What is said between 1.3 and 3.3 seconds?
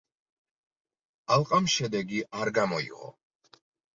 ალყამ შედეგი არ გამოიღო.